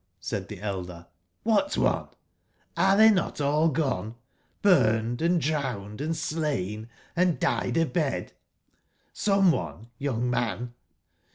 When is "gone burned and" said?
3.69-5.39